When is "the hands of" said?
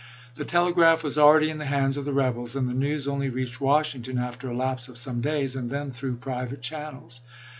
1.59-2.05